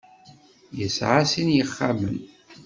[0.77, 2.17] Yesɛa sin n yixxamen.